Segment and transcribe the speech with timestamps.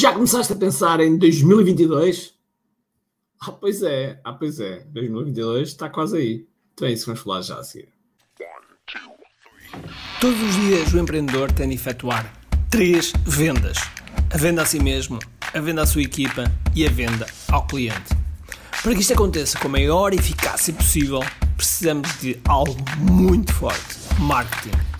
[0.00, 2.32] Já começaste a pensar em 2022?
[3.38, 4.78] Ah, pois é, ah, pois é.
[4.86, 6.46] 2022 está quase aí.
[6.72, 7.90] Então é isso que vamos falar já a seguir.
[10.18, 12.32] Todos os dias o empreendedor tem de efetuar
[12.70, 13.76] três vendas:
[14.32, 15.18] a venda a si mesmo,
[15.52, 16.44] a venda à sua equipa
[16.74, 18.16] e a venda ao cliente.
[18.82, 21.20] Para que isto aconteça com a maior eficácia possível,
[21.58, 24.89] precisamos de algo muito forte: marketing.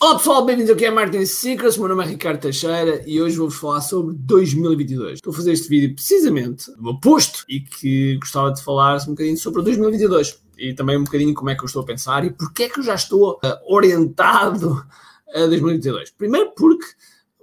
[0.00, 3.58] Olá pessoal, bem-vindos aqui a Marketing Secrets, meu nome é Ricardo Teixeira e hoje vou-vos
[3.58, 5.14] falar sobre 2022.
[5.14, 9.36] Estou a fazer este vídeo precisamente do oposto e que gostava de falar um bocadinho
[9.36, 12.62] sobre 2022 e também um bocadinho como é que eu estou a pensar e porque
[12.62, 14.86] é que eu já estou uh, orientado
[15.34, 16.12] a 2022.
[16.12, 16.86] Primeiro porque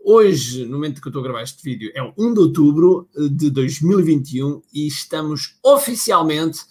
[0.01, 3.09] hoje, no momento que eu estou a gravar este vídeo, é o 1 de outubro
[3.31, 6.61] de 2021 e estamos oficialmente,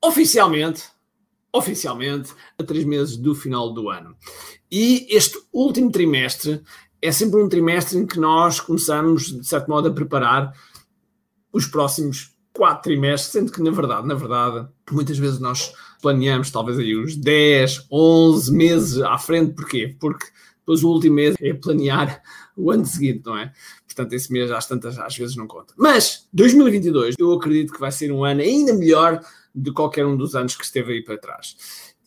[0.00, 0.84] oficialmente,
[1.58, 4.16] oficialmente a três meses do final do ano.
[4.70, 6.62] E este último trimestre
[7.00, 10.52] é sempre um trimestre em que nós começamos, de certo modo, a preparar
[11.52, 16.78] os próximos quatro trimestres, sendo que, na verdade, na verdade, muitas vezes nós planeamos talvez
[16.78, 19.54] aí uns 10, 11 meses à frente.
[19.54, 19.96] Porquê?
[19.98, 20.26] Porque
[20.58, 22.20] depois o último mês é planear
[22.56, 23.52] o ano seguinte, não é?
[23.98, 25.74] Portanto, esse mês às tantas às vezes não conta.
[25.76, 29.20] Mas 2022 eu acredito que vai ser um ano ainda melhor
[29.52, 31.56] de qualquer um dos anos que esteve aí para trás.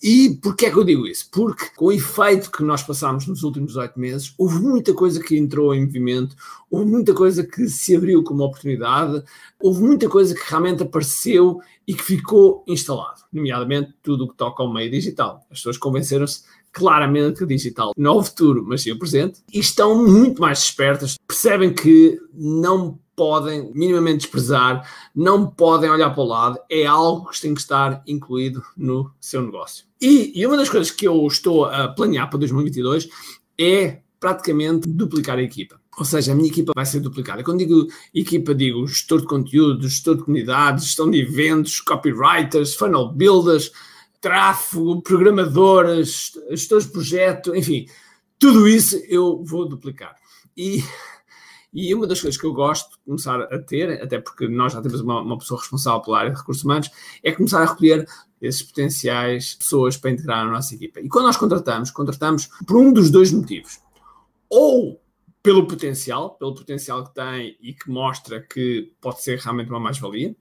[0.02, 1.30] E porquê é que eu digo isso?
[1.30, 5.38] Porque com o efeito que nós passámos nos últimos oito meses, houve muita coisa que
[5.38, 6.34] entrou em movimento,
[6.72, 9.22] houve muita coisa que se abriu como oportunidade,
[9.60, 14.64] houve muita coisa que realmente apareceu e que ficou instalado, nomeadamente tudo o que toca
[14.64, 15.46] ao meio digital.
[15.52, 19.60] As pessoas convenceram-se claramente o digital não é o futuro, mas sim o presente, e
[19.60, 26.26] estão muito mais despertas, percebem que não podem minimamente desprezar, não podem olhar para o
[26.26, 29.86] lado, é algo que tem que estar incluído no seu negócio.
[30.02, 33.10] E, e uma das coisas que eu estou a planear para 2022
[33.60, 35.80] é praticamente duplicar a equipa.
[35.98, 37.44] Ou seja, a minha equipa vai ser duplicada.
[37.44, 43.10] Quando digo equipa, digo gestor de conteúdo, gestor de comunidades, gestão de eventos, copywriters, funnel
[43.10, 43.72] builders,
[44.22, 47.88] tráfego, programadores, gestores de projeto, enfim,
[48.38, 50.16] tudo isso eu vou duplicar.
[50.56, 50.84] E,
[51.74, 54.82] e uma das coisas que eu gosto de começar a ter, até porque nós já
[54.82, 56.90] temos uma, uma pessoa responsável pela área de recursos humanos,
[57.24, 58.08] é começar a recolher
[58.40, 61.00] esses potenciais pessoas para integrar na nossa equipa.
[61.00, 63.80] E quando nós contratamos, contratamos por um dos dois motivos.
[64.50, 65.02] Ou
[65.42, 70.36] pelo potencial, pelo potencial que tem e que mostra que pode ser realmente uma mais-valia,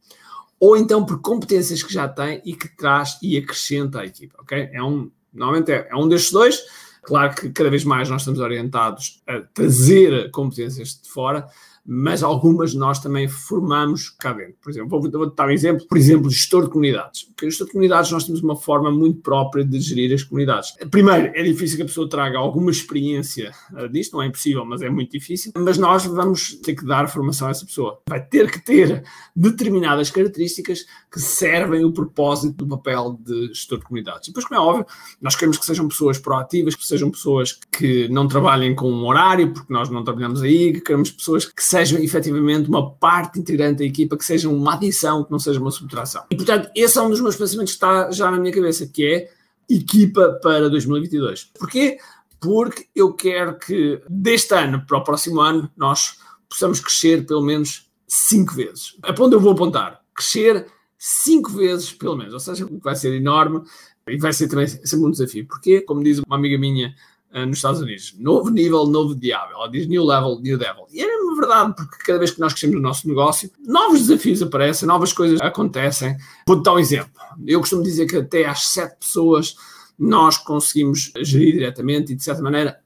[0.61, 4.69] ou então por competências que já tem e que traz e acrescenta à equipa, ok?
[4.71, 6.63] É um, normalmente é, é um destes dois.
[7.03, 11.47] Claro que cada vez mais nós estamos orientados a trazer competências de fora,
[11.93, 14.55] mas algumas nós também formamos cá dentro.
[14.63, 17.25] Por exemplo, vou, vou dar um exemplo, por exemplo, gestor de comunidades.
[17.25, 20.73] Porque gestor de comunidades nós temos uma forma muito própria de gerir as comunidades.
[20.91, 24.83] Primeiro, é difícil que a pessoa traga alguma experiência uh, disto, não é impossível, mas
[24.83, 25.53] é muito difícil.
[25.57, 28.01] Mas nós vamos ter que dar formação a essa pessoa.
[28.09, 29.03] Vai ter que ter
[29.35, 34.29] determinadas características que servem o propósito do papel de gestor de comunidades.
[34.29, 34.87] E depois, como é óbvio,
[35.21, 39.53] nós queremos que sejam pessoas proativas, que sejam pessoas que não trabalhem com um horário,
[39.53, 43.85] porque nós não trabalhamos aí, que queremos pessoas que sejam efetivamente uma parte integrante da
[43.85, 46.25] equipa, que sejam uma adição, que não seja uma subtração.
[46.31, 49.07] E portanto, esse é um dos meus pensamentos que está já na minha cabeça, que
[49.07, 49.31] é
[49.69, 51.51] equipa para 2022.
[51.59, 51.99] Porquê?
[52.41, 56.17] Porque eu quero que deste ano para o próximo ano nós
[56.49, 58.97] possamos crescer pelo menos cinco vezes.
[59.03, 60.01] A onde eu vou apontar?
[60.15, 60.67] Crescer
[60.99, 63.63] cinco vezes pelo menos, ou seja, vai ser enorme
[64.09, 65.47] e vai ser também sempre um desafio.
[65.47, 66.95] Porque, como diz uma amiga minha
[67.35, 69.53] uh, nos Estados Unidos, novo nível, novo diabo.
[69.53, 70.87] Ela diz new level, new devil.
[70.93, 74.43] E é mesmo verdade, porque cada vez que nós crescemos no nosso negócio, novos desafios
[74.43, 76.17] aparecem, novas coisas acontecem.
[76.47, 77.13] Vou-te dar um exemplo.
[77.47, 79.57] Eu costumo dizer que até às sete pessoas
[79.99, 82.81] nós conseguimos gerir diretamente e, de certa maneira,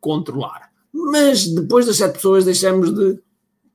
[0.00, 0.70] controlar.
[0.92, 3.18] Mas depois das sete pessoas deixamos de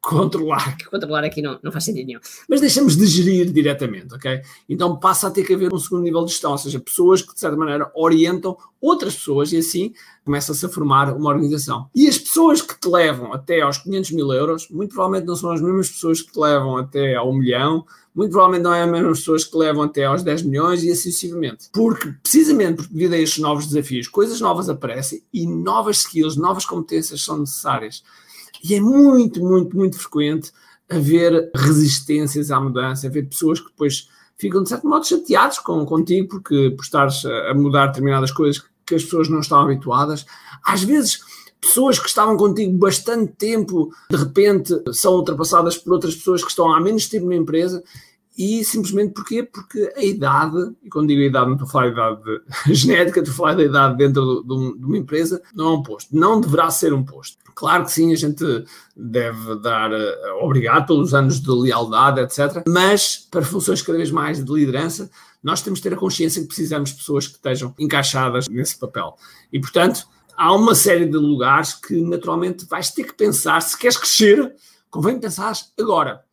[0.05, 0.77] controlar.
[0.89, 2.19] Controlar aqui não, não faz sentido nenhum.
[2.47, 4.41] Mas deixamos de gerir diretamente, ok?
[4.69, 7.33] Então passa a ter que haver um segundo nível de gestão, ou seja, pessoas que
[7.33, 9.93] de certa maneira orientam outras pessoas e assim
[10.23, 11.89] começa-se a formar uma organização.
[11.93, 15.51] E as pessoas que te levam até aos 500 mil euros, muito provavelmente não são
[15.51, 19.19] as mesmas pessoas que te levam até ao milhão, muito provavelmente não é as mesmas
[19.19, 21.69] pessoas que te levam até aos 10 milhões e assim sucessivamente.
[21.73, 26.65] Porque, precisamente porque devido a estes novos desafios, coisas novas aparecem e novas skills, novas
[26.65, 28.03] competências são necessárias.
[28.63, 30.51] E é muito, muito, muito frequente
[30.89, 36.27] haver resistências à mudança, haver pessoas que depois ficam, de certo modo, chateados com, contigo
[36.29, 40.25] porque por estares a mudar determinadas coisas que as pessoas não estão habituadas.
[40.63, 41.21] Às vezes,
[41.59, 46.71] pessoas que estavam contigo bastante tempo, de repente, são ultrapassadas por outras pessoas que estão
[46.71, 47.83] há menos tempo na empresa
[48.37, 49.43] e simplesmente porquê?
[49.43, 52.41] Porque a idade, e quando digo idade, não estou a falar da idade
[52.75, 56.15] genética, estou a falar da idade dentro de, de, uma empresa, não é um posto.
[56.15, 57.37] Não deverá ser um posto.
[57.55, 58.43] Claro que sim, a gente
[58.95, 62.63] deve dar uh, obrigado pelos anos de lealdade, etc.
[62.67, 65.09] Mas para funções cada vez mais de liderança,
[65.41, 69.15] nós temos que ter a consciência que precisamos de pessoas que estejam encaixadas nesse papel.
[69.53, 70.05] E, portanto,
[70.35, 74.53] há uma série de lugares que naturalmente vais ter que pensar, se queres crescer,
[74.89, 76.24] convém pensar agora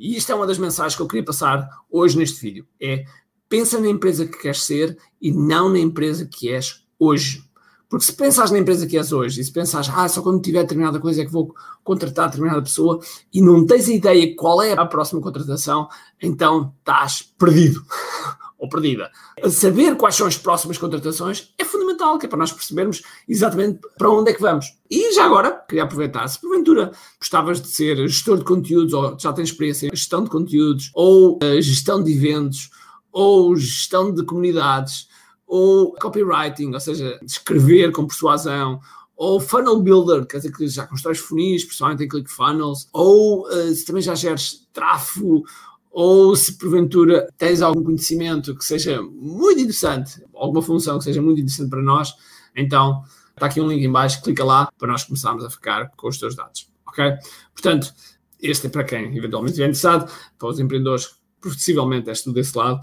[0.00, 3.04] e isto é uma das mensagens que eu queria passar hoje neste vídeo, é
[3.50, 7.44] pensa na empresa que queres ser e não na empresa que és hoje.
[7.86, 10.62] Porque se pensares na empresa que és hoje e se pensares, ah, só quando tiver
[10.62, 11.52] determinada coisa é que vou
[11.82, 13.00] contratar determinada pessoa
[13.32, 15.88] e não tens ideia qual é a próxima contratação,
[16.22, 17.84] então estás perdido
[18.56, 19.10] ou perdida.
[19.50, 24.30] Saber quais são as próximas contratações fundamental, que é para nós percebermos exatamente para onde
[24.30, 24.66] é que vamos.
[24.90, 29.32] E já agora, queria aproveitar, se porventura gostavas de ser gestor de conteúdos, ou já
[29.32, 32.70] tens experiência em gestão de conteúdos, ou uh, gestão de eventos,
[33.12, 35.08] ou gestão de comunidades,
[35.46, 38.80] ou copywriting, ou seja, escrever com persuasão,
[39.16, 43.84] ou funnel builder, quer dizer que já constróis funis, principalmente em ClickFunnels, ou uh, se
[43.84, 45.44] também já geres tráfego
[45.90, 51.40] ou se porventura tens algum conhecimento que seja muito interessante, alguma função que seja muito
[51.40, 52.14] interessante para nós,
[52.54, 53.02] então
[53.34, 56.18] está aqui um link em baixo, clica lá para nós começarmos a ficar com os
[56.18, 57.14] teus dados, ok?
[57.52, 57.92] Portanto,
[58.40, 61.10] este é para quem eventualmente estiver interessado, para os empreendedores,
[61.40, 62.80] possivelmente és tudo desse lado,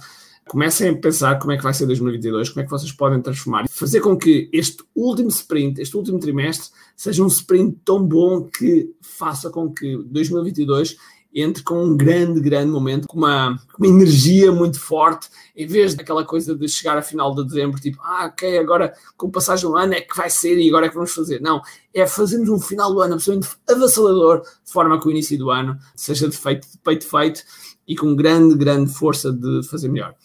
[0.47, 3.67] comecem a pensar como é que vai ser 2022, como é que vocês podem transformar
[3.69, 8.89] fazer com que este último sprint, este último trimestre, seja um sprint tão bom que
[9.01, 10.97] faça com que 2022
[11.41, 16.25] entre com um grande, grande momento, com uma, uma energia muito forte, em vez daquela
[16.25, 19.77] coisa de chegar a final de dezembro, tipo, ah, ok, agora com o passagem do
[19.77, 21.39] ano é que vai ser e agora é que vamos fazer.
[21.39, 21.61] Não,
[21.93, 25.77] é fazermos um final do ano absolutamente avassalador, de forma que o início do ano
[25.95, 27.43] seja de feito, de peito feito
[27.87, 30.15] e com grande, grande força de fazer melhor.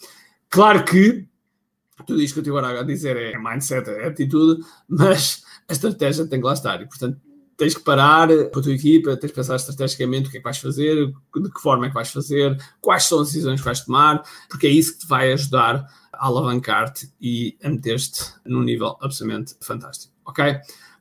[0.49, 1.27] Claro que
[2.07, 6.27] tudo isto que eu estou agora a dizer é mindset, é atitude, mas a estratégia
[6.27, 7.21] tem que lá estar e, portanto,
[7.63, 10.45] tens que parar com a tua equipa, tens que pensar estrategicamente o que é que
[10.45, 13.85] vais fazer, de que forma é que vais fazer, quais são as decisões que vais
[13.85, 18.99] tomar, porque é isso que te vai ajudar a alavancar-te e a meter-te num nível
[19.01, 20.57] absolutamente fantástico, ok?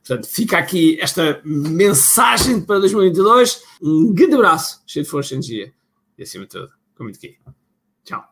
[0.06, 3.62] Portanto, fica aqui esta mensagem para 2022.
[3.82, 5.72] Um grande abraço, cheio de força e energia
[6.16, 7.38] e acima de tudo, com muito aqui.
[8.04, 8.31] Tchau.